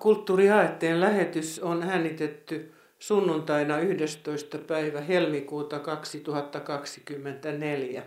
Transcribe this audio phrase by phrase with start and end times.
[0.00, 4.58] Seuraava kulttuuriaatteen lähetys on äänitetty sunnuntaina 11.
[4.58, 8.02] päivä helmikuuta 2024.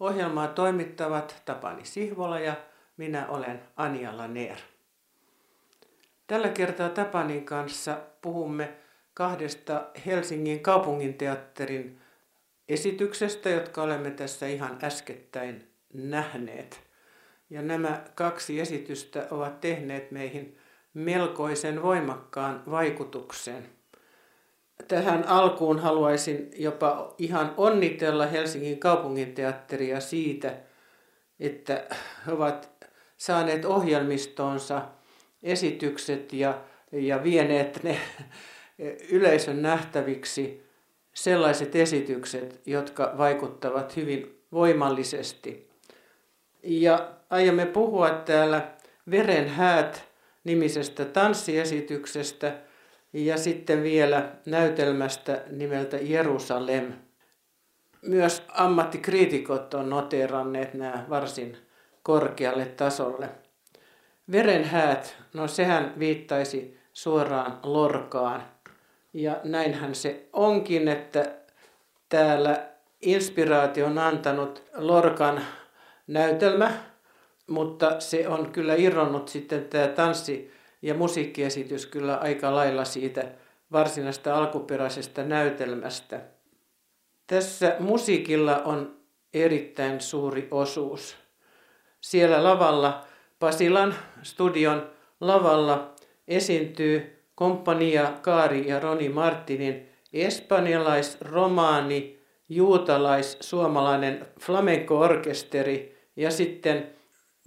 [0.00, 2.54] Ohjelmaa toimittavat Tapani Sihvola ja
[2.96, 4.56] minä olen Anja Neer.
[6.26, 8.74] Tällä kertaa Tapanin kanssa puhumme
[9.14, 11.98] kahdesta Helsingin kaupunginteatterin
[12.68, 16.80] esityksestä, jotka olemme tässä ihan äskettäin nähneet.
[17.50, 20.58] Ja nämä kaksi esitystä ovat tehneet meihin
[20.96, 23.66] melkoisen voimakkaan vaikutuksen.
[24.88, 30.54] Tähän alkuun haluaisin jopa ihan onnitella Helsingin kaupunginteatteria siitä,
[31.40, 31.86] että
[32.26, 32.70] he ovat
[33.16, 34.82] saaneet ohjelmistoonsa
[35.42, 36.60] esitykset ja,
[36.92, 37.98] ja vieneet ne
[39.10, 40.66] yleisön nähtäviksi
[41.14, 45.70] sellaiset esitykset, jotka vaikuttavat hyvin voimallisesti.
[46.62, 48.72] Ja aiomme puhua täällä
[49.10, 50.15] Veren häät
[50.46, 52.54] nimisestä tanssiesityksestä
[53.12, 56.92] ja sitten vielä näytelmästä nimeltä Jerusalem.
[58.02, 61.56] Myös ammattikriitikot on noteeranneet nämä varsin
[62.02, 63.28] korkealle tasolle.
[64.32, 68.42] Veren häät, no sehän viittaisi suoraan Lorkaan.
[69.12, 71.34] Ja näinhän se onkin, että
[72.08, 72.68] täällä
[73.00, 75.40] inspiraation antanut Lorkan
[76.06, 76.72] näytelmä,
[77.46, 80.50] mutta se on kyllä irronnut sitten tämä tanssi-
[80.82, 83.32] ja musiikkiesitys kyllä aika lailla siitä
[83.72, 86.20] varsinaista alkuperäisestä näytelmästä.
[87.26, 88.96] Tässä musiikilla on
[89.34, 91.16] erittäin suuri osuus.
[92.00, 93.04] Siellä lavalla,
[93.38, 95.94] Pasilan studion lavalla
[96.28, 102.18] esiintyy komppania Kaari ja Roni Martinin espanjalais, romaani,
[102.48, 106.95] juutalais, suomalainen flamenco-orkesteri ja sitten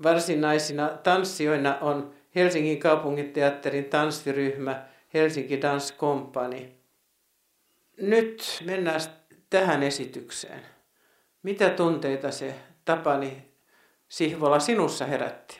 [0.04, 6.72] varsinaisina tanssijoina on Helsingin kaupunginteatterin tanssiryhmä Helsinki Dance Company.
[7.98, 9.02] Nyt mennään
[9.50, 10.62] tähän esitykseen.
[11.44, 12.56] Mitä tunteita se
[12.86, 13.50] Tapani
[14.10, 15.60] Sihvola sinussa herätti?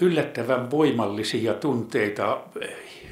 [0.00, 2.40] Yllättävän voimallisia tunteita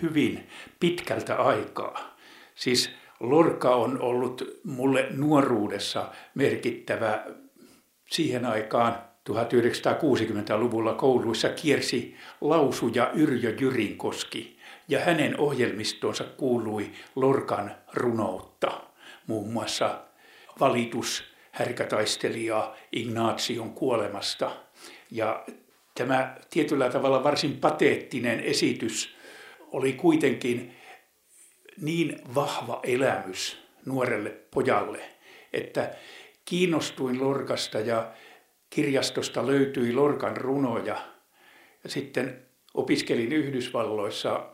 [0.03, 0.49] hyvin
[0.81, 2.17] pitkältä aikaa.
[2.55, 7.27] Siis Lorca on ollut mulle nuoruudessa merkittävä
[8.11, 8.99] siihen aikaan
[9.31, 18.81] 1960-luvulla kouluissa kiersi lausuja Yrjö Jyrinkoski ja hänen ohjelmistonsa kuului Lorkan runoutta,
[19.27, 20.01] muun muassa
[20.61, 24.51] valitus härkätaistelijaa Ignaation kuolemasta.
[25.11, 25.45] Ja
[25.95, 29.17] tämä tietyllä tavalla varsin pateettinen esitys
[29.73, 30.77] oli kuitenkin
[31.81, 35.01] niin vahva elämys nuorelle pojalle,
[35.53, 35.95] että
[36.45, 38.13] kiinnostuin Lorkasta ja
[38.71, 40.97] kirjastosta löytyi Lorkan runoja.
[41.85, 44.51] Ja sitten opiskelin Yhdysvalloissa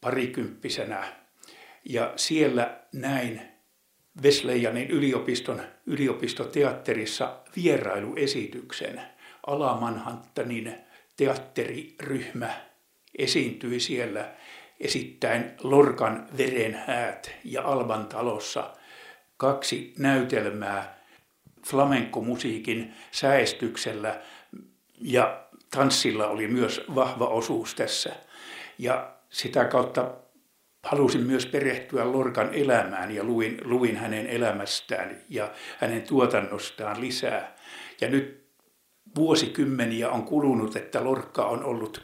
[0.00, 1.04] parikymppisenä
[1.84, 3.40] ja siellä näin
[4.22, 9.00] Wesleyanin yliopiston yliopistoteatterissa vierailuesityksen.
[9.46, 10.74] Alamanhanttanin
[11.16, 12.54] teatteriryhmä
[13.18, 14.34] esiintyi siellä
[14.80, 18.72] esittäen Lorkan verenhäät ja Alban talossa
[19.36, 21.03] kaksi näytelmää
[21.66, 24.20] flamenco-musiikin säestyksellä
[25.00, 28.12] ja tanssilla oli myös vahva osuus tässä.
[28.78, 30.14] Ja sitä kautta
[30.82, 37.56] halusin myös perehtyä Lorkan elämään ja luin, luin hänen elämästään ja hänen tuotannostaan lisää.
[38.00, 38.44] Ja nyt
[39.16, 42.02] vuosikymmeniä on kulunut, että Lorkka on ollut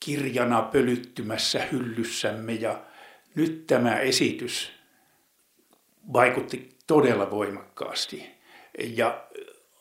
[0.00, 2.80] kirjana pölyttymässä hyllyssämme ja
[3.34, 4.72] nyt tämä esitys
[6.12, 8.33] vaikutti todella voimakkaasti
[8.78, 9.24] ja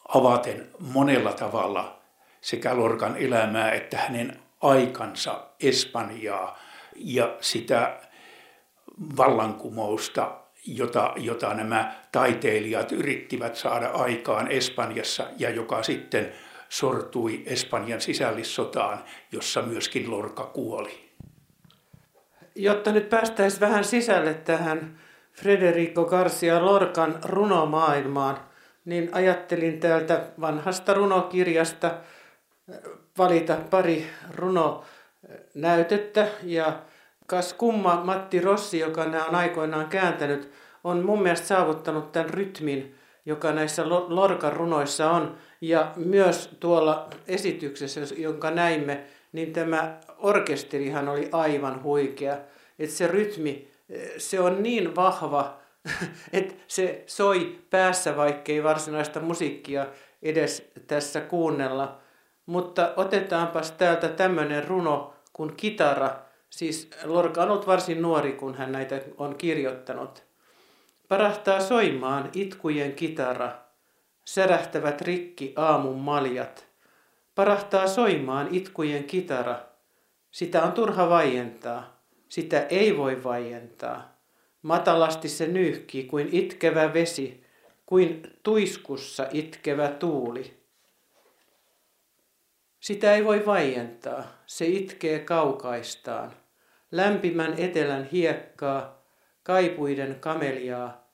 [0.07, 2.00] avaten monella tavalla
[2.42, 6.60] sekä Lorkan elämää että hänen aikansa Espanjaa
[6.95, 8.00] ja sitä
[9.18, 10.31] vallankumousta,
[10.68, 16.31] jota, jota nämä taiteilijat yrittivät saada aikaan Espanjassa ja joka sitten
[16.69, 21.10] sortui Espanjan sisällissotaan, jossa myöskin Lorca kuoli.
[22.56, 25.00] Jotta nyt päästäisiin vähän sisälle tähän
[25.31, 28.52] Federico Garcia Lorcan runomaailmaan,
[28.85, 31.95] niin ajattelin täältä vanhasta runokirjasta äh,
[33.18, 36.27] valita pari runonäytettä.
[36.44, 36.80] Ja
[37.27, 40.51] kas kumma Matti Rossi, joka nämä on aikoinaan kääntänyt,
[40.83, 42.95] on mun mielestä saavuttanut tämän rytmin,
[43.25, 45.38] joka näissä Lorcan runoissa on.
[45.62, 52.38] Ja myös tuolla esityksessä, jonka näimme, niin tämä orkesterihan oli aivan huikea.
[52.79, 55.62] Että se rytmi, eh, se on niin vahva,
[56.33, 59.88] että se soi päässä, vaikkei varsinaista musiikkia
[60.21, 62.01] edes tässä kuunnella.
[62.45, 66.19] Mutta otetaanpas täältä tämmöinen runo kun kitara,
[66.50, 70.24] siis Lorca on ollut varsin nuori, kun hän näitä on kirjoittanut.
[71.07, 73.51] Parahtaa soimaan itkujen kitara,
[74.25, 76.68] särähtävät rikki aamun maljat.
[77.36, 79.59] Parahtaa soimaan itkujen kitara,
[80.31, 84.12] sitä on turha vaientaa, sitä ei voi vaientaa.
[84.63, 87.44] Matalasti se nyyhkii kuin itkevä vesi,
[87.86, 90.63] kuin tuiskussa itkevä tuuli.
[92.80, 96.33] Sitä ei voi vaientaa, se itkee kaukaistaan.
[96.92, 99.04] Lämpimän etelän hiekkaa,
[99.44, 101.07] kaipuiden kameliaa,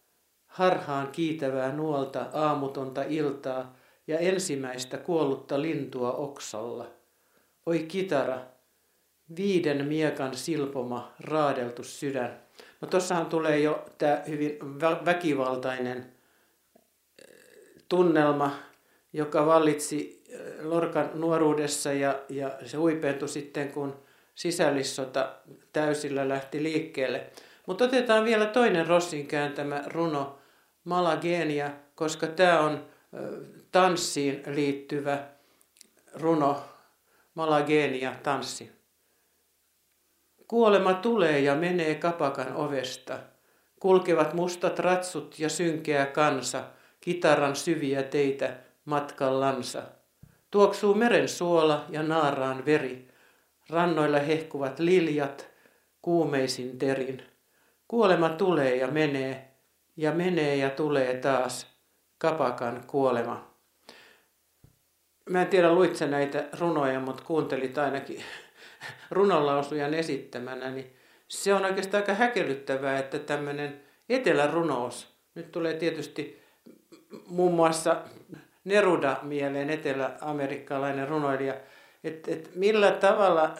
[0.47, 3.75] harhaan kiitävää nuolta aamutonta iltaa
[4.07, 6.87] ja ensimmäistä kuollutta lintua oksalla.
[7.65, 8.39] Oi kitara,
[9.37, 12.48] viiden miekan silpoma, raadeltu sydän.
[12.81, 14.57] No tossahan tulee jo tämä hyvin
[15.05, 17.35] väkivaltainen eh,
[17.89, 18.51] tunnelma,
[19.13, 24.03] joka vallitsi eh, Lorkan nuoruudessa ja, ja se huipentui sitten, kun
[24.35, 25.35] sisällissota
[25.73, 27.29] täysillä lähti liikkeelle.
[27.65, 30.39] Mutta otetaan vielä toinen Rossin kääntämä runo
[30.83, 33.19] Malagenia, koska tämä on eh,
[33.71, 35.27] tanssiin liittyvä
[36.13, 36.63] runo,
[37.33, 38.78] Malagenia, tanssi.
[40.49, 43.19] Kuolema tulee ja menee kapakan ovesta.
[43.79, 46.63] Kulkevat mustat ratsut ja synkeä kansa,
[47.01, 48.53] kitaran syviä teitä
[48.85, 49.81] matkallansa.
[50.51, 53.07] Tuoksuu meren suola ja naaraan veri.
[53.69, 55.49] Rannoilla hehkuvat liljat,
[56.01, 57.23] kuumeisin terin.
[57.87, 59.51] Kuolema tulee ja menee,
[59.97, 61.67] ja menee ja tulee taas,
[62.17, 63.49] kapakan kuolema.
[65.29, 68.23] Mä en tiedä, luitse näitä runoja, mutta kuuntelit ainakin
[69.11, 70.93] runonlausujan esittämänä, niin
[71.27, 76.41] se on oikeastaan aika häkellyttävää, että tämmöinen etelärunous, nyt tulee tietysti
[77.27, 78.01] muun muassa
[78.63, 81.53] Neruda mieleen, etelä-amerikkalainen runoilija,
[82.03, 83.53] että et millä tavalla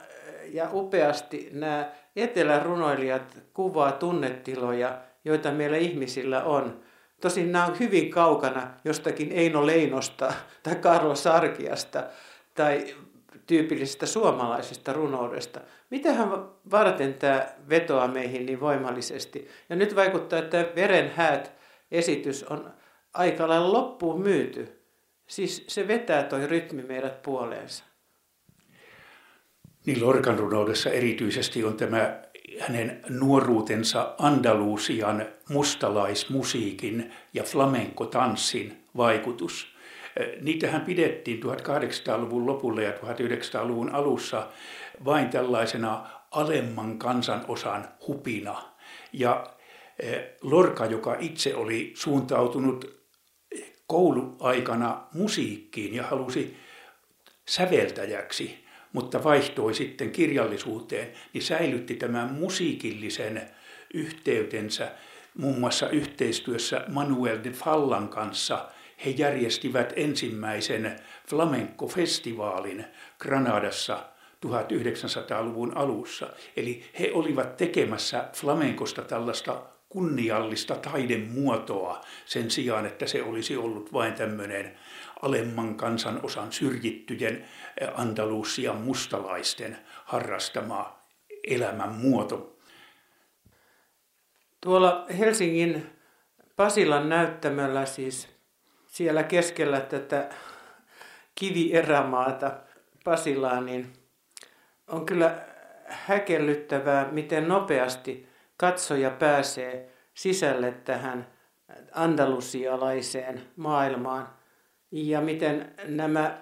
[0.52, 6.80] ja upeasti nämä etelärunoilijat kuvaa tunnetiloja, joita meillä ihmisillä on.
[7.22, 10.34] Tosin nämä on hyvin kaukana jostakin Eino Leinosta
[10.64, 12.04] tai Karlo Sarkiasta
[12.56, 12.96] tai
[13.48, 15.62] tyypillisestä suomalaisesta runoudesta.
[15.90, 16.30] Mitähän
[16.72, 19.48] varten tämä vetoaa meihin niin voimallisesti?
[19.70, 21.52] Ja nyt vaikuttaa, että veren häät
[21.92, 22.74] esitys on
[23.14, 24.82] aika lailla loppuun myyty.
[25.28, 27.84] Siis se vetää toi rytmi meidät puoleensa.
[29.86, 32.22] Niin Lorcan runoudessa erityisesti on tämä
[32.60, 39.68] hänen nuoruutensa Andalusian mustalaismusiikin ja flamenco-tanssin vaikutus–
[40.42, 44.48] Niitähän pidettiin 1800-luvun lopulla ja 1900-luvun alussa
[45.06, 48.62] vain tällaisena alemman kansanosan hupina.
[49.14, 49.48] Ja
[50.42, 53.00] Lorca, joka itse oli suuntautunut
[53.88, 56.58] kouluaikana musiikkiin ja halusi
[57.48, 63.50] säveltäjäksi, mutta vaihtoi sitten kirjallisuuteen, niin säilytti tämän musiikillisen
[63.94, 64.92] yhteytensä
[65.38, 68.66] muun muassa yhteistyössä Manuel de Fallan kanssa–
[69.06, 72.86] he järjestivät ensimmäisen flamenco-festivaalin
[73.20, 74.06] Granadassa
[74.46, 76.30] 1900-luvun alussa.
[76.58, 84.14] Eli he olivat tekemässä flamenkosta tällaista kunniallista taidemuotoa sen sijaan, että se olisi ollut vain
[84.14, 84.80] tämmöinen
[85.22, 87.46] alemman kansanosan syrjittyjen
[87.94, 91.00] Andalusian mustalaisten harrastama
[91.48, 92.58] elämänmuoto.
[94.62, 95.90] Tuolla Helsingin
[96.56, 98.39] Pasilan näyttämällä siis
[99.00, 100.30] siellä keskellä tätä
[101.36, 102.52] kivierämaata
[103.04, 103.94] Pasilaa, niin
[104.88, 105.38] on kyllä
[105.86, 108.28] häkellyttävää, miten nopeasti
[108.58, 111.28] katsoja pääsee sisälle tähän
[111.92, 114.30] andalusialaiseen maailmaan
[114.92, 116.38] ja miten nämä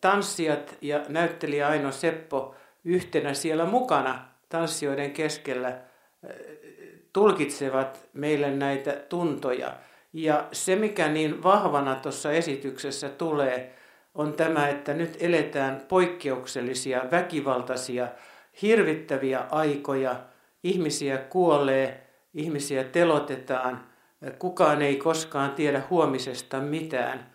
[0.00, 5.80] tanssijat ja näyttelijä Aino Seppo yhtenä siellä mukana tanssijoiden keskellä
[7.12, 9.74] tulkitsevat meille näitä tuntoja.
[10.12, 13.74] Ja se, mikä niin vahvana tuossa esityksessä tulee,
[14.14, 18.08] on tämä, että nyt eletään poikkeuksellisia, väkivaltaisia,
[18.62, 20.16] hirvittäviä aikoja.
[20.62, 23.86] Ihmisiä kuolee, ihmisiä telotetaan,
[24.38, 27.32] kukaan ei koskaan tiedä huomisesta mitään.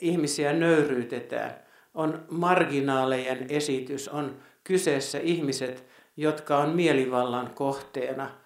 [0.00, 1.54] Ihmisiä nöyryytetään.
[1.94, 5.86] On marginaalejen esitys, on kyseessä ihmiset,
[6.16, 8.30] jotka on mielivallan kohteena–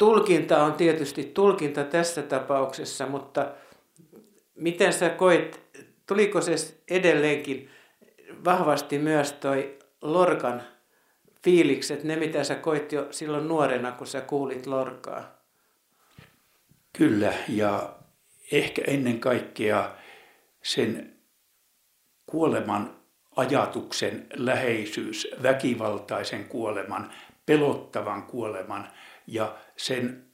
[0.00, 3.52] tulkinta on tietysti tulkinta tässä tapauksessa, mutta
[4.54, 5.60] miten sä koit,
[6.06, 6.54] tuliko se
[6.90, 7.70] edelleenkin
[8.44, 10.62] vahvasti myös toi Lorkan
[11.44, 15.42] fiilikset, ne mitä sä koit jo silloin nuorena, kun sä kuulit Lorkaa?
[16.98, 17.96] Kyllä, ja
[18.52, 19.90] ehkä ennen kaikkea
[20.62, 21.16] sen
[22.26, 22.96] kuoleman
[23.36, 27.12] ajatuksen läheisyys, väkivaltaisen kuoleman,
[27.46, 28.88] pelottavan kuoleman
[29.30, 30.24] ja sen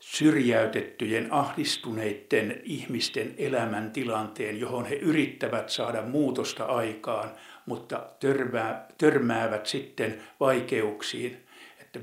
[0.00, 7.30] syrjäytettyjen, ahdistuneiden ihmisten elämäntilanteen, johon he yrittävät saada muutosta aikaan,
[7.66, 11.46] mutta törmää, törmäävät sitten vaikeuksiin.
[11.80, 12.00] Että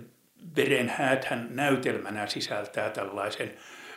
[0.55, 3.53] veren hääthän näytelmänä sisältää tällaisen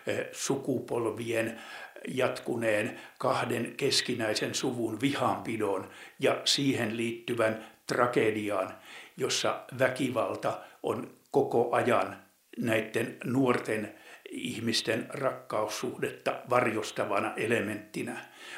[0.07, 1.61] eh, sukupolvien
[2.09, 8.75] jatkuneen kahden keskinäisen suvun vihanpidon ja siihen liittyvän tragedian,
[9.17, 12.17] jossa väkivalta on koko ajan
[12.59, 13.95] näiden nuorten
[14.31, 18.17] ihmisten rakkaussuhdetta varjostavana elementtinä.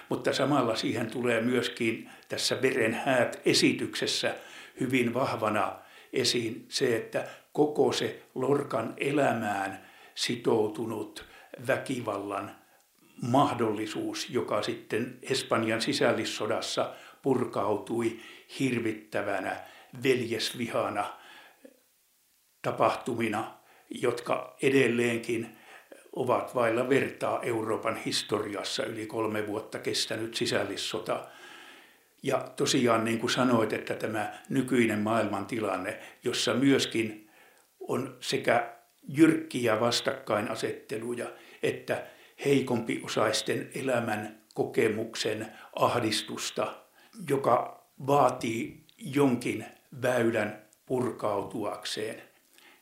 [0.09, 4.35] Mutta samalla siihen tulee myöskin tässä veren häät esityksessä
[4.81, 5.79] hyvin vahvana
[6.13, 11.25] esiin se, että koko se Lorkan elämään sitoutunut
[11.67, 12.57] väkivallan
[13.23, 18.21] mahdollisuus, joka sitten Espanjan sisällissodassa purkautui
[18.59, 19.57] hirvittävänä
[20.03, 21.24] veljesvihana
[22.65, 23.55] tapahtumina,
[23.91, 25.57] jotka edelleenkin
[26.13, 31.27] ovat vailla vertaa Euroopan historiassa yli kolme vuotta kestänyt sisällissota.
[32.23, 37.31] Ja tosiaan niin kuin sanoit, että tämä nykyinen maailmantilanne, jossa myöskin
[37.81, 38.75] on sekä
[39.09, 41.27] jyrkkiä vastakkainasetteluja
[41.65, 42.07] että
[42.45, 46.75] heikompi osaisten elämän kokemuksen ahdistusta,
[47.29, 49.65] joka vaatii jonkin
[50.03, 52.23] väylän purkautuakseen.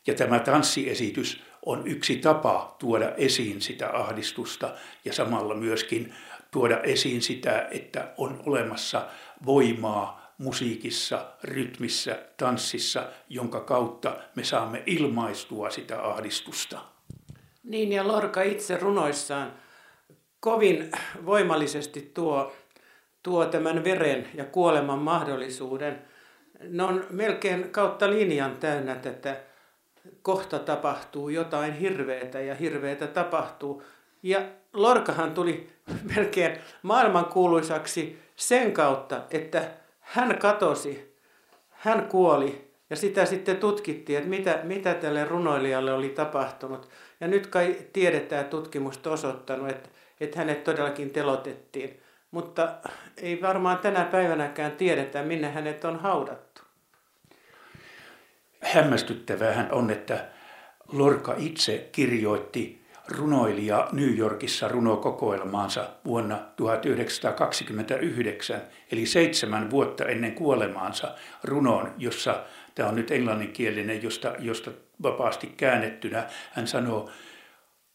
[0.07, 4.73] Ja tämä tanssiesitys on yksi tapa tuoda esiin sitä ahdistusta
[5.05, 6.13] ja samalla myöskin
[6.51, 9.07] tuoda esiin sitä, että on olemassa
[9.45, 16.79] voimaa musiikissa, rytmissä, tanssissa, jonka kautta me saamme ilmaistua sitä ahdistusta.
[17.63, 19.53] Niin ja Lorca itse runoissaan
[20.39, 20.91] kovin
[21.25, 22.53] voimallisesti tuo,
[23.23, 26.01] tuo tämän veren ja kuoleman mahdollisuuden.
[26.69, 29.37] Ne on melkein kautta linjan täynnä tätä
[30.21, 33.83] kohta tapahtuu jotain hirveätä ja hirveätä tapahtuu.
[34.23, 34.41] Ja
[34.73, 35.69] Lorkahan tuli
[36.15, 39.69] melkein maailmankuuluisaksi sen kautta, että
[39.99, 41.15] hän katosi,
[41.69, 46.89] hän kuoli ja sitä sitten tutkittiin, että mitä, mitä tälle runoilijalle oli tapahtunut.
[47.21, 51.99] Ja nyt kai tiedetään tutkimusta osoittanut, että, että hänet todellakin telotettiin.
[52.31, 52.75] Mutta
[53.17, 56.52] ei varmaan tänä päivänäkään tiedetä, minne hänet on haudattu.
[58.63, 60.25] Hämmästyttävää on, että
[60.91, 71.93] Lorca itse kirjoitti runoilija New Yorkissa runokokoelmaansa vuonna 1929, eli seitsemän vuotta ennen kuolemaansa runoon,
[71.97, 72.43] jossa
[72.75, 74.71] Tämä on nyt englanninkielinen, josta, josta
[75.03, 77.09] vapaasti käännettynä hän sanoo,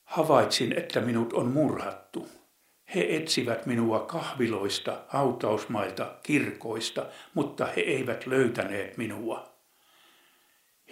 [0.04, 2.28] havaitsin, että minut on murhattu.
[2.94, 9.47] He etsivät minua kahviloista, hautausmailta, kirkoista, mutta he eivät löytäneet minua.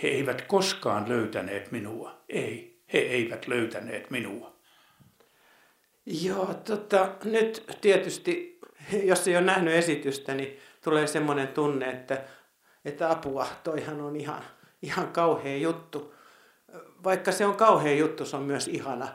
[0.03, 2.25] He eivät koskaan löytäneet minua.
[2.29, 4.57] Ei, he eivät löytäneet minua.
[6.07, 8.61] Joo, tota, nyt tietysti,
[9.03, 12.25] jos ei ole nähnyt esitystä, niin tulee semmoinen tunne, että
[12.87, 14.43] että apua, toihan on ihan,
[14.83, 16.15] ihan kauhea juttu.
[17.05, 19.09] Vaikka se on kauhea juttu, se on myös ihana.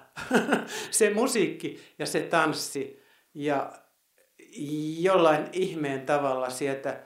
[0.92, 3.72] se musiikki ja se tanssi ja
[5.00, 7.04] jollain ihmeen tavalla sieltä,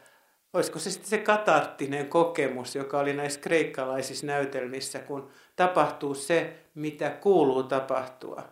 [0.56, 7.10] olisiko se sitten se katarttinen kokemus, joka oli näissä kreikkalaisissa näytelmissä, kun tapahtuu se, mitä
[7.10, 8.44] kuuluu tapahtua,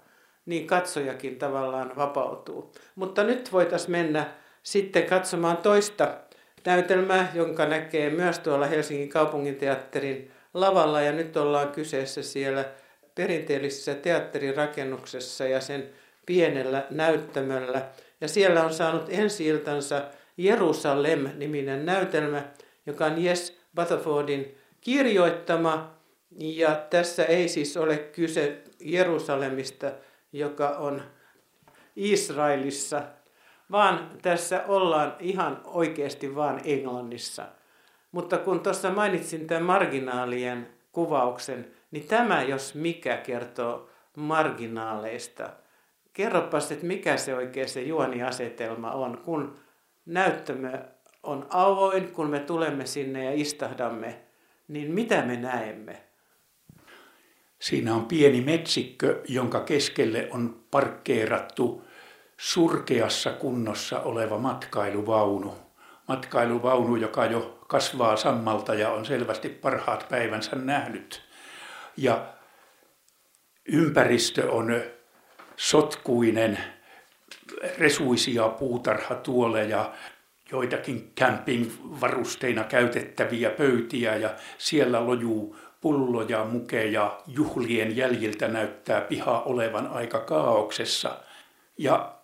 [0.46, 2.72] niin katsojakin tavallaan vapautuu.
[2.96, 4.34] Mutta nyt voitaisiin mennä
[4.64, 6.18] sitten katsomaan toista
[6.66, 12.66] näytelmä, jonka näkee myös tuolla Helsingin kaupunginteatterin lavalla ja nyt ollaan kyseessä siellä
[13.16, 15.90] perinteellisessä teatterirakennuksessa ja sen
[16.26, 17.82] pienellä näyttämöllä.
[18.22, 20.02] Ja siellä on saanut ensi iltansa
[20.38, 22.44] Jerusalem-niminen näytelmä,
[22.86, 25.94] joka on Jes Batterfordin kirjoittama.
[26.40, 29.92] Ja tässä ei siis ole kyse Jerusalemista,
[30.32, 31.02] joka on
[31.96, 33.04] Israelissa
[33.74, 37.46] vaan tässä ollaan ihan oikeasti vaan Englannissa.
[38.12, 45.50] Mutta kun tuossa mainitsin tämän marginaalien kuvauksen, niin tämä jos mikä kertoo marginaaleista.
[46.14, 49.56] Kerropas, että mikä se oikein se juoniasetelma on, kun
[50.06, 50.84] näyttämö
[51.24, 54.22] on avoin, kun me tulemme sinne ja istahdamme,
[54.68, 56.04] niin mitä me näemme?
[57.60, 61.84] Siinä on pieni metsikkö, jonka keskelle on parkkeerattu
[62.38, 65.56] surkeassa kunnossa oleva matkailuvaunu.
[66.08, 71.22] Matkailuvaunu, joka jo kasvaa sammalta ja on selvästi parhaat päivänsä nähnyt.
[71.98, 72.34] Ja
[73.66, 74.82] ympäristö on
[75.56, 76.58] sotkuinen,
[77.78, 79.94] resuisia puutarhatuoleja,
[80.52, 90.20] joitakin camping-varusteina käytettäviä pöytiä ja siellä lojuu pulloja, mukeja, juhlien jäljiltä näyttää piha olevan aika
[90.20, 91.20] kaauksessa.
[91.78, 92.16] Ja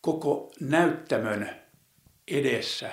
[0.00, 1.50] koko näyttämön
[2.28, 2.90] edessä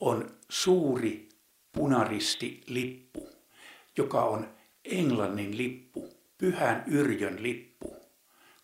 [0.00, 1.28] on suuri
[1.72, 3.28] punaristi lippu,
[3.96, 4.48] joka on
[4.84, 7.96] Englannin lippu, Pyhän Yrjön lippu.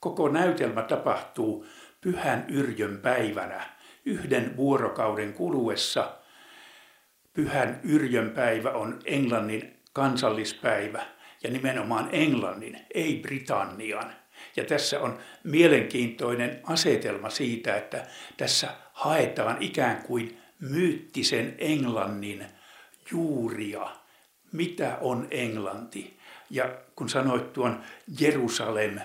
[0.00, 1.66] Koko näytelmä tapahtuu
[2.02, 3.66] Pyhän Yrjön päivänä
[4.04, 6.18] yhden vuorokauden kuluessa.
[7.32, 11.02] Pyhän Yrjön päivä on Englannin kansallispäivä
[11.42, 14.12] ja nimenomaan Englannin, ei Britannian.
[14.56, 18.06] Ja tässä on mielenkiintoinen asetelma siitä, että
[18.36, 22.46] tässä haetaan ikään kuin myyttisen Englannin
[23.12, 23.90] juuria.
[24.52, 26.18] Mitä on Englanti?
[26.50, 27.82] Ja kun sanoit tuon
[28.20, 29.00] Jerusalem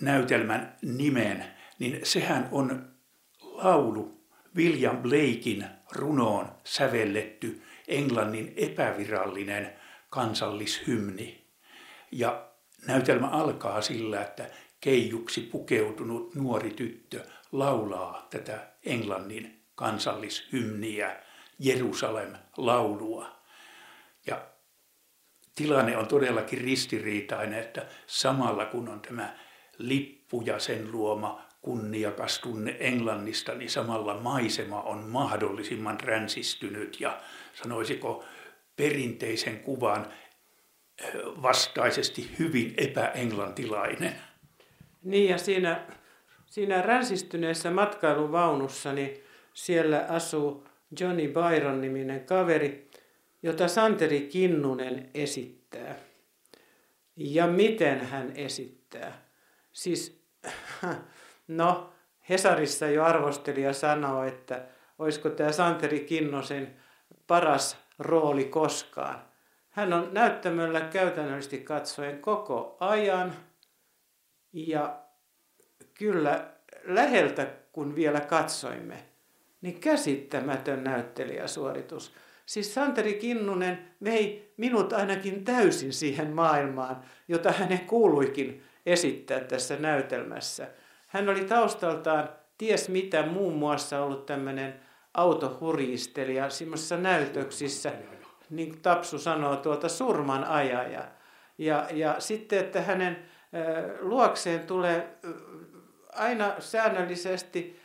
[0.00, 2.90] näytelmän nimen, niin sehän on
[3.40, 4.18] laulu
[4.56, 9.72] William Blakein runoon sävelletty Englannin epävirallinen
[10.10, 11.48] kansallishymni.
[12.12, 12.48] Ja
[12.86, 21.16] näytelmä alkaa sillä, että keijuksi pukeutunut nuori tyttö laulaa tätä Englannin kansallishymniä,
[21.58, 23.26] Jerusalem-laulua.
[24.26, 24.46] Ja
[25.54, 29.36] tilanne on todellakin ristiriitainen, että samalla kun on tämä
[29.78, 37.20] lippu ja sen luoma kunniakas tunne Englannista, niin samalla maisema on mahdollisimman ränsistynyt ja
[37.54, 38.24] sanoisiko
[38.76, 40.12] perinteisen kuvan
[41.02, 44.14] eh, vastaisesti hyvin epäenglantilainen.
[45.02, 45.86] Niin ja siinä,
[46.46, 50.66] siinä ränsistyneessä matkailuvaunussa, niin siellä asuu
[51.00, 52.90] Johnny Byron-niminen kaveri,
[53.42, 55.94] jota Santeri Kinnunen esittää.
[57.16, 59.28] Ja miten hän esittää?
[59.72, 60.22] Siis,
[61.48, 61.92] no,
[62.28, 64.64] Hesarissa jo arvostelija sanoo, että
[64.98, 66.76] olisiko tämä Santeri Kinnosen
[67.26, 69.22] paras rooli koskaan.
[69.70, 73.32] Hän on näyttämöllä käytännöllisesti katsoen koko ajan
[74.52, 74.98] ja
[75.94, 76.50] kyllä
[76.84, 79.04] läheltä kun vielä katsoimme,
[79.60, 82.14] niin käsittämätön näyttelijäsuoritus.
[82.46, 90.68] Siis Santeri Kinnunen vei minut ainakin täysin siihen maailmaan, jota hänen kuuluikin esittää tässä näytelmässä.
[91.08, 94.80] Hän oli taustaltaan ties mitä muun muassa ollut tämmöinen
[95.14, 97.92] autohuristelija semmoisissa näytöksissä,
[98.50, 101.04] niin kuin Tapsu sanoo, tuota surman ajaja.
[101.58, 103.18] Ja, ja sitten, että hänen
[104.00, 105.18] luokseen tulee
[106.12, 107.80] aina säännöllisesti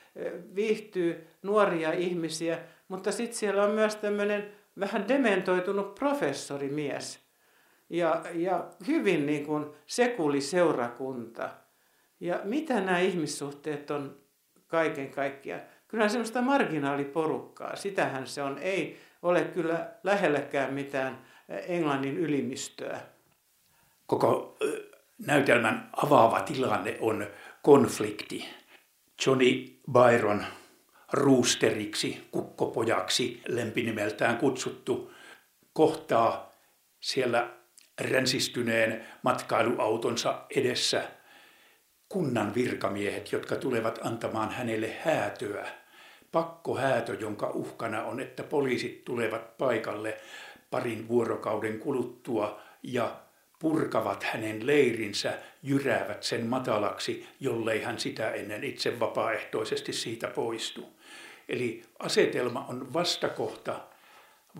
[0.55, 7.19] viihtyy nuoria ihmisiä, mutta sitten siellä on myös tämmöinen vähän dementoitunut professorimies
[7.89, 11.49] ja, ja hyvin niin kuin sekuliseurakunta.
[12.19, 14.17] Ja mitä nämä ihmissuhteet on
[14.67, 15.61] kaiken kaikkiaan?
[15.87, 18.57] Kyllä semmoista marginaaliporukkaa, sitähän se on.
[18.57, 21.25] Ei ole kyllä lähelläkään mitään
[21.67, 22.99] Englannin ylimistöä.
[24.05, 24.57] Koko
[25.25, 27.27] näytelmän avaava tilanne on
[27.61, 28.49] konflikti.
[29.25, 30.45] Johnny Byron
[31.13, 35.11] ruusteriksi, kukkopojaksi lempinimeltään kutsuttu,
[35.73, 36.51] kohtaa
[36.99, 37.49] siellä
[38.01, 41.03] ränsistyneen matkailuautonsa edessä
[42.13, 45.67] kunnan virkamiehet, jotka tulevat antamaan hänelle häätöä.
[46.31, 50.17] Pakkohäätö, jonka uhkana on, että poliisit tulevat paikalle
[50.71, 53.15] parin vuorokauden kuluttua ja
[53.59, 60.93] purkavat hänen leirinsä, jyräävät sen matalaksi, jollei hän sitä ennen itse vapaaehtoisesti siitä poistu.
[61.49, 63.79] Eli asetelma on vastakohta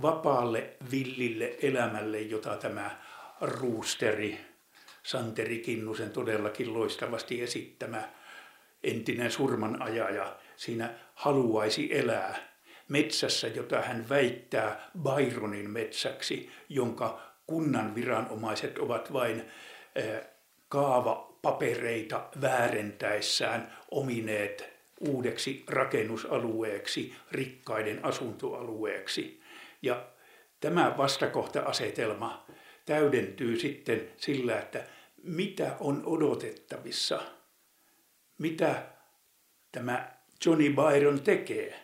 [0.02, 2.98] vapaalle, villille elämälle, jota tämä
[3.42, 4.53] ruusteri,
[5.04, 8.10] Santeri Kinnusen todellakin loistavasti esittämä
[8.84, 12.36] entinen surmanajaja siinä haluaisi elää
[12.90, 19.44] metsässä, jota hän väittää Byronin metsäksi, jonka kunnan viranomaiset ovat vain
[19.96, 20.22] eh,
[20.70, 29.42] kaavapapereita väärentäessään omineet uudeksi rakennusalueeksi, rikkaiden asuntoalueeksi.
[29.82, 30.06] Ja
[30.60, 32.46] tämä vastakohta-asetelma
[32.86, 34.84] täydentyy sitten sillä, että
[35.24, 37.22] mitä on odotettavissa,
[38.38, 38.84] mitä
[39.72, 40.12] tämä
[40.46, 41.80] Johnny Byron tekee.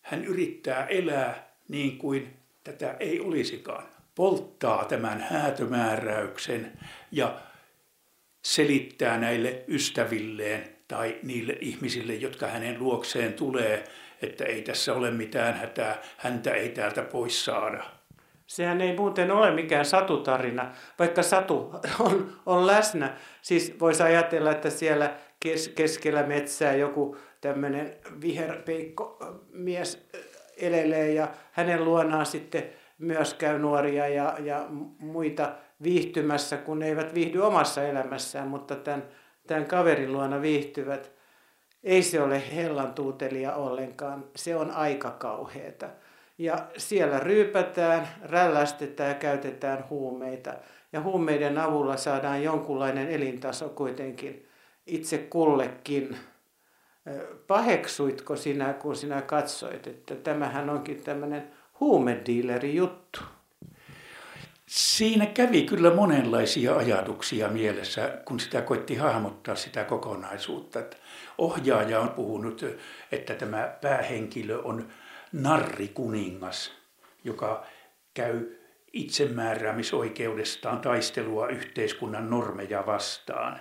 [0.00, 3.88] Hän yrittää elää niin kuin tätä ei olisikaan.
[4.14, 6.72] Polttaa tämän häätömääräyksen
[7.12, 7.40] ja
[8.44, 13.84] selittää näille ystävilleen tai niille ihmisille, jotka hänen luokseen tulee,
[14.22, 17.93] että ei tässä ole mitään hätää, häntä ei täältä pois saada.
[18.46, 23.16] Sehän ei muuten ole mikään satutarina, vaikka satu on, on läsnä.
[23.42, 29.18] Siis voisi ajatella, että siellä kes, keskellä metsää joku tämmöinen viherpeikko
[29.52, 30.08] mies
[30.56, 32.64] elelee ja hänen luonaan sitten
[32.98, 34.66] myös käy nuoria ja, ja
[34.98, 35.52] muita
[35.82, 39.08] viihtymässä, kun ne eivät viihdy omassa elämässään, mutta tämän,
[39.46, 41.12] tämän kaverin luona viihtyvät.
[41.84, 45.88] Ei se ole hellantuutelia ollenkaan, se on aika kauheeta.
[46.38, 50.54] Ja siellä ryypätään, rällästetään ja käytetään huumeita.
[50.92, 54.48] Ja huumeiden avulla saadaan jonkunlainen elintaso kuitenkin
[54.86, 56.16] itse kullekin.
[57.46, 63.20] Paheksuitko sinä, kun sinä katsoit, että tämähän onkin tämmöinen huumediileri juttu?
[64.66, 70.78] Siinä kävi kyllä monenlaisia ajatuksia mielessä, kun sitä koitti hahmottaa sitä kokonaisuutta.
[71.38, 72.64] ohjaaja on puhunut,
[73.12, 74.88] että tämä päähenkilö on
[75.34, 76.72] narrikuningas,
[77.24, 77.66] joka
[78.14, 78.40] käy
[78.92, 83.60] itsemääräämisoikeudestaan taistelua yhteiskunnan normeja vastaan.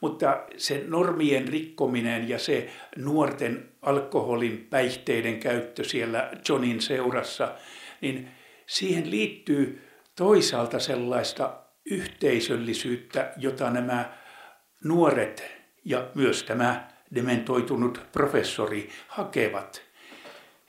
[0.00, 7.54] Mutta se normien rikkominen ja se nuorten alkoholin päihteiden käyttö siellä Johnin seurassa,
[8.00, 8.28] niin
[8.66, 11.56] siihen liittyy toisaalta sellaista
[11.90, 14.12] yhteisöllisyyttä, jota nämä
[14.84, 15.44] nuoret
[15.84, 19.85] ja myös tämä dementoitunut professori hakevat.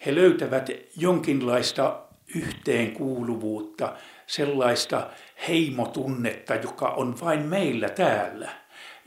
[0.05, 2.01] He löytävät jonkinlaista
[2.35, 3.93] yhteenkuuluvuutta,
[4.27, 5.09] sellaista
[5.47, 8.49] heimotunnetta, joka on vain meillä täällä.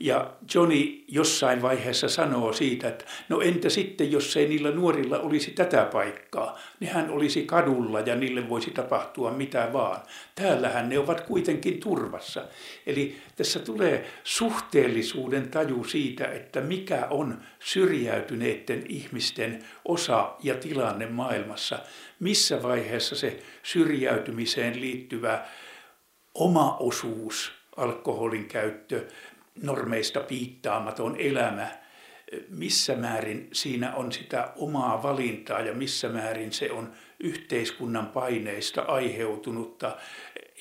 [0.03, 5.51] Ja Johnny jossain vaiheessa sanoo siitä, että no entä sitten, jos ei niillä nuorilla olisi
[5.51, 10.01] tätä paikkaa, niin hän olisi kadulla ja niille voisi tapahtua mitä vaan.
[10.35, 12.43] Täällähän ne ovat kuitenkin turvassa.
[12.85, 21.79] Eli tässä tulee suhteellisuuden taju siitä, että mikä on syrjäytyneiden ihmisten osa ja tilanne maailmassa.
[22.19, 25.45] Missä vaiheessa se syrjäytymiseen liittyvä
[26.33, 29.07] oma osuus, alkoholin käyttö,
[29.61, 31.67] normeista piittaamaton elämä,
[32.49, 39.97] missä määrin siinä on sitä omaa valintaa ja missä määrin se on yhteiskunnan paineista aiheutunutta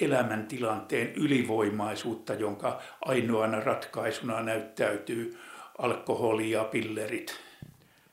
[0.00, 5.38] elämäntilanteen ylivoimaisuutta, jonka ainoana ratkaisuna näyttäytyy
[5.78, 7.40] alkoholi ja pillerit.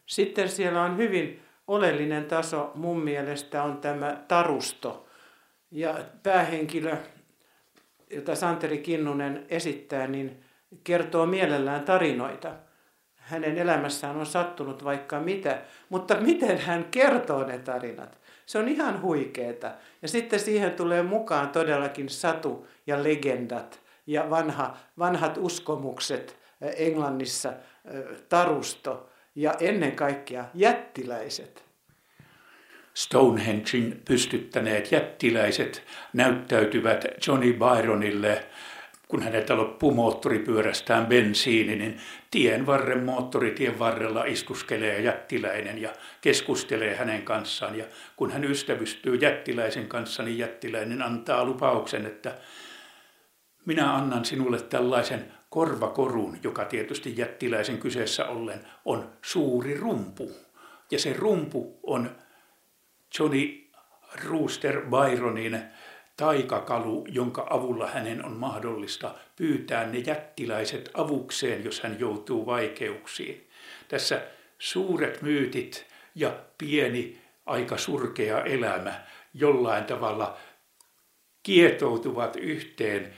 [0.06, 5.08] Sitten siellä on hyvin oleellinen taso mun mielestä on tämä tarusto.
[5.71, 6.97] Ja päähenkilö,
[8.12, 10.43] jota Santeri Kinnunen esittää, niin
[10.84, 12.51] kertoo mielellään tarinoita.
[13.15, 18.17] Hänen elämässään on sattunut vaikka mitä, mutta miten hän kertoo ne tarinat?
[18.45, 19.71] Se on ihan huikeeta.
[20.01, 26.39] Ja sitten siihen tulee mukaan todellakin satu ja legendat ja vanha, vanhat uskomukset
[26.75, 27.53] Englannissa,
[28.30, 31.67] tarusto ja ennen kaikkea jättiläiset.
[32.93, 38.45] Stonehengein pystyttäneet jättiläiset näyttäytyvät Johnny Byronille
[39.08, 41.98] kun häneltä loppuu moottoripyörästään bensiini, niin
[42.32, 47.78] tien varren moottoritien varrella istuskelee jättiläinen ja keskustelee hänen kanssaan.
[47.78, 52.38] Ja kun hän ystävystyy jättiläisen kanssa, niin jättiläinen antaa lupauksen, että
[53.65, 60.32] minä annan sinulle tällaisen korvakorun, joka tietysti jättiläisen kyseessä ollen on suuri rumpu.
[60.91, 62.12] Ja se rumpu on
[63.20, 63.67] Johnny
[64.30, 65.62] Rooster Byronin
[66.17, 73.49] taikakalu, jonka avulla hänen on mahdollista pyytää ne jättiläiset avukseen, jos hän joutuu vaikeuksiin.
[73.88, 74.21] Tässä
[74.60, 79.01] suuret myytit ja pieni, aika surkea elämä
[79.34, 80.38] jollain tavalla
[81.43, 83.13] kietoutuvat yhteen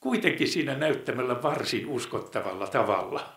[0.00, 3.32] kuitenkin siinä näyttämällä varsin uskottavalla tavalla.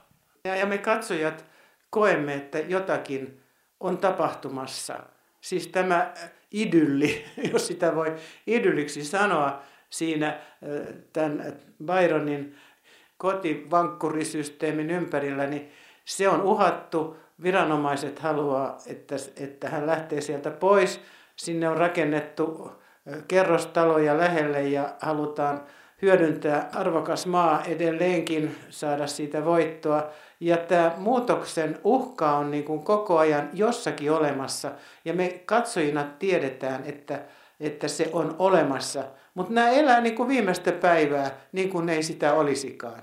[0.45, 1.45] Ja, ja me katsojat
[1.89, 3.41] koemme, että jotakin
[3.79, 4.99] on tapahtumassa.
[5.41, 6.13] Siis tämä
[6.51, 8.15] idylli, jos sitä voi
[8.47, 10.39] idylliksi sanoa, siinä
[11.13, 11.53] tämän
[11.85, 12.55] Byronin
[13.17, 15.71] kotivankkurisysteemin ympärillä, niin
[16.05, 17.17] se on uhattu.
[17.43, 21.01] Viranomaiset haluaa, että, että hän lähtee sieltä pois.
[21.35, 22.71] Sinne on rakennettu
[23.27, 25.63] kerrostaloja lähelle ja halutaan
[26.01, 30.09] hyödyntää arvokas maa edelleenkin, saada siitä voittoa.
[30.39, 34.71] Ja tämä muutoksen uhka on niin kuin koko ajan jossakin olemassa.
[35.05, 37.25] Ja me katsojina tiedetään, että,
[37.59, 39.03] että se on olemassa.
[39.33, 43.01] Mutta nämä elää niin kuin viimeistä päivää, niin kuin ei sitä olisikaan.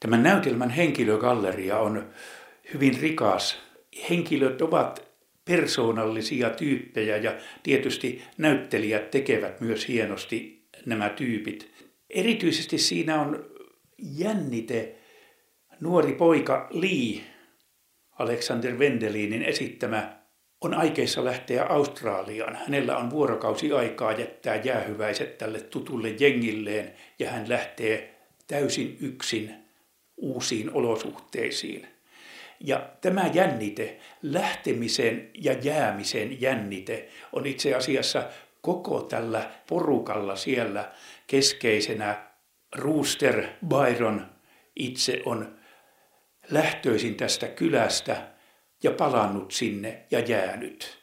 [0.00, 2.10] Tämän näytelmän henkilögalleria on
[2.74, 3.58] hyvin rikas.
[4.10, 5.12] Henkilöt ovat
[5.44, 11.72] persoonallisia tyyppejä ja tietysti näyttelijät tekevät myös hienosti nämä tyypit.
[12.10, 13.44] Erityisesti siinä on
[13.98, 15.01] jännite
[15.82, 17.20] nuori poika Lee,
[18.18, 20.16] Alexander Wendelinin esittämä,
[20.60, 22.56] on aikeissa lähteä Australiaan.
[22.56, 28.14] Hänellä on vuorokausi aikaa jättää jäähyväiset tälle tutulle jengilleen ja hän lähtee
[28.46, 29.54] täysin yksin
[30.16, 31.86] uusiin olosuhteisiin.
[32.60, 38.24] Ja tämä jännite, lähtemisen ja jäämisen jännite, on itse asiassa
[38.60, 40.92] koko tällä porukalla siellä
[41.26, 42.32] keskeisenä.
[42.76, 44.26] Rooster Byron
[44.76, 45.61] itse on
[46.52, 48.22] lähtöisin tästä kylästä
[48.82, 50.98] ja palannut sinne ja jäänyt.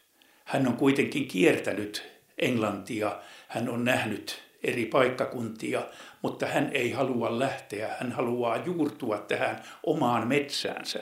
[0.46, 5.82] Hän on kuitenkin kiertänyt Englantia, hän on nähnyt eri paikkakuntia,
[6.22, 11.00] mutta hän ei halua lähteä, hän haluaa juurtua tähän omaan metsäänsä.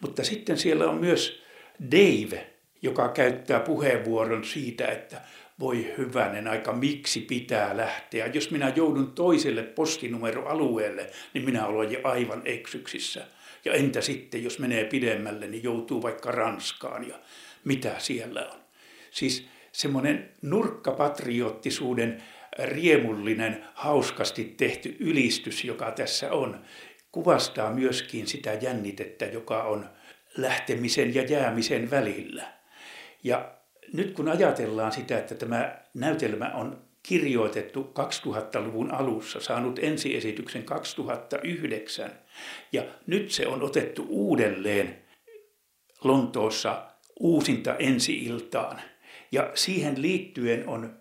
[0.00, 1.42] Mutta sitten siellä on myös
[1.90, 2.46] Dave,
[2.82, 5.20] joka käyttää puheenvuoron siitä, että
[5.60, 8.26] voi hyvänen aika, miksi pitää lähteä.
[8.26, 13.26] Jos minä joudun toiselle postinumeroalueelle, niin minä olen jo aivan eksyksissä.
[13.64, 17.18] Ja entä sitten, jos menee pidemmälle, niin joutuu vaikka Ranskaan ja
[17.64, 18.60] mitä siellä on.
[19.10, 22.22] Siis semmoinen nurkkapatriottisuuden
[22.58, 26.60] riemullinen, hauskasti tehty ylistys, joka tässä on,
[27.12, 29.90] kuvastaa myöskin sitä jännitettä, joka on
[30.36, 32.52] lähtemisen ja jäämisen välillä.
[33.24, 33.54] Ja
[33.92, 42.10] nyt kun ajatellaan sitä, että tämä näytelmä on kirjoitettu 2000-luvun alussa, saanut ensiesityksen 2009
[42.72, 44.98] ja nyt se on otettu uudelleen
[46.04, 46.86] Lontoossa
[47.20, 48.80] uusinta ensi-iltaan.
[49.32, 50.96] Ja siihen liittyen on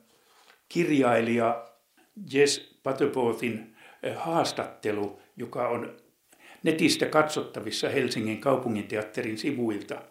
[0.69, 1.69] kirjailija
[2.33, 5.97] Jess Paterportin eh, haastattelu, joka on
[6.63, 10.01] netistä katsottavissa Helsingin kaupunginteatterin sivuilta,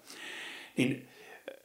[0.77, 1.09] niin
[1.49, 1.57] eh,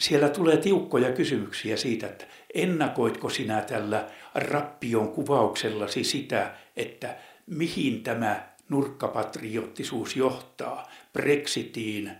[0.00, 8.50] siellä tulee tiukkoja kysymyksiä siitä, että ennakoitko sinä tällä rappion kuvauksellasi sitä, että mihin tämä
[8.68, 12.10] nurkkapatriottisuus johtaa Brexitiin,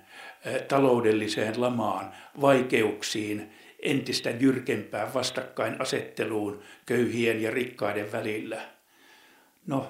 [0.44, 8.60] eh, taloudelliseen lamaan, vaikeuksiin, entistä jyrkempään vastakkainasetteluun köyhien ja rikkaiden välillä.
[9.66, 9.86] No,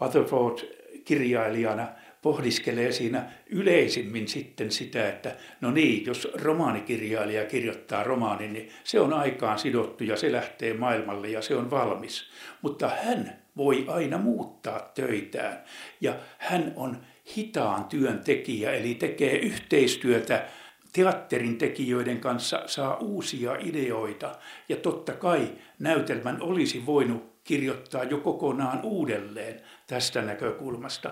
[0.00, 0.58] Rutherford
[1.04, 1.88] kirjailijana
[2.22, 9.12] pohdiskelee siinä yleisimmin sitten sitä, että no niin, jos romaanikirjailija kirjoittaa romaanin, niin se on
[9.12, 12.30] aikaan sidottu ja se lähtee maailmalle ja se on valmis.
[12.62, 15.64] Mutta hän voi aina muuttaa töitään
[16.00, 16.96] ja hän on
[17.36, 20.44] hitaan työntekijä, eli tekee yhteistyötä
[20.92, 24.36] teatterin tekijöiden kanssa saa uusia ideoita
[24.68, 31.10] ja totta kai näytelmän olisi voinut kirjoittaa jo kokonaan uudelleen tästä näkökulmasta.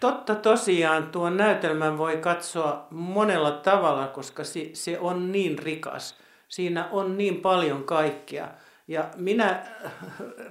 [0.00, 6.18] Totta tosiaan, tuon näytelmän voi katsoa monella tavalla, koska se on niin rikas.
[6.48, 8.48] Siinä on niin paljon kaikkea.
[8.88, 9.62] Ja minä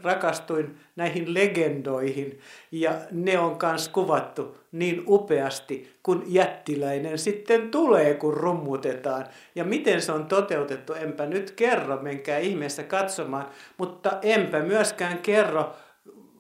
[0.04, 2.40] rakastuin näihin legendoihin
[2.72, 9.26] ja ne on myös kuvattu niin upeasti, kun jättiläinen sitten tulee, kun rummutetaan.
[9.56, 15.76] Ja miten se on toteutettu, enpä nyt kerro, menkää ihmeessä katsomaan, mutta enpä myöskään kerro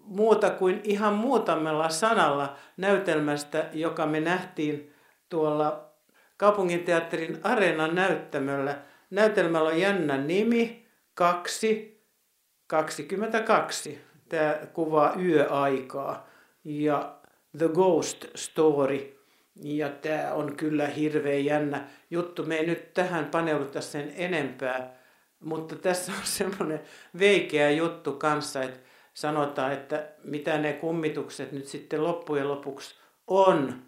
[0.07, 4.93] muuta kuin ihan muutamalla sanalla näytelmästä, joka me nähtiin
[5.29, 5.89] tuolla
[6.37, 8.77] kaupunginteatterin areenan näyttämöllä.
[9.09, 12.01] Näytelmällä on jännä nimi, 2,
[12.67, 14.01] 22.
[14.29, 16.27] Tämä kuvaa yöaikaa.
[16.63, 17.15] Ja
[17.57, 19.17] The Ghost Story.
[19.55, 22.43] Ja tämä on kyllä hirveän jännä juttu.
[22.43, 24.97] Me ei nyt tähän paneuduta sen enempää,
[25.39, 26.81] mutta tässä on semmoinen
[27.19, 28.79] veikeä juttu kanssa, että
[29.17, 32.95] sanotaan, että mitä ne kummitukset nyt sitten loppujen lopuksi
[33.27, 33.81] on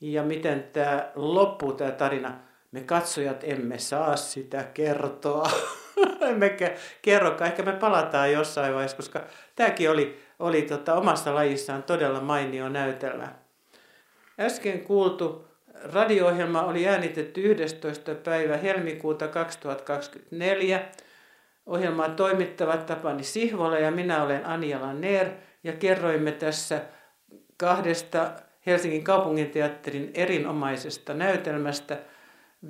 [0.00, 2.38] ja miten tämä loppuu tämä tarina.
[2.72, 5.50] Me katsojat emme saa sitä kertoa.
[6.30, 9.24] Emmekä kerro, Ehkä me palataan jossain vaiheessa, koska
[9.56, 13.34] tämäkin oli, oli tota, omassa lajissaan todella mainio näytelmä.
[14.40, 15.48] Äsken kuultu
[15.92, 18.14] radio-ohjelma oli äänitetty 11.
[18.14, 20.88] päivä helmikuuta 2024.
[21.66, 25.28] Ohjelmaa toimittavat Tapani Sihvola ja minä olen Anjala Neer
[25.64, 26.80] ja kerroimme tässä
[27.56, 28.32] kahdesta
[28.66, 31.98] Helsingin kaupunginteatterin erinomaisesta näytelmästä–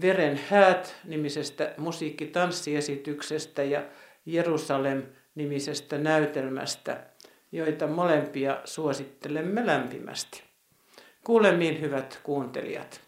[0.01, 3.83] Veren häät nimisestä musiikkitanssiesityksestä ja
[4.27, 7.01] Jerusalem-nimisestä näytelmästä,
[7.53, 10.43] joita molempia suosittelemme lämpimästi.
[11.25, 13.01] Kuulemiin hyvät kuuntelijat.